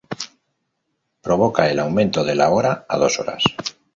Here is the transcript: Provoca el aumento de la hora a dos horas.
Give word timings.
Provoca 1.21 1.69
el 1.69 1.77
aumento 1.77 2.23
de 2.23 2.33
la 2.33 2.49
hora 2.49 2.87
a 2.89 2.97
dos 2.97 3.19
horas. 3.19 3.43